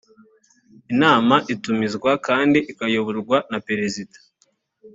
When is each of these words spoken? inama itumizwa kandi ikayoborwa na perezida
inama 0.93 1.35
itumizwa 1.53 2.11
kandi 2.27 2.59
ikayoborwa 2.71 3.37
na 3.51 3.59
perezida 3.67 4.17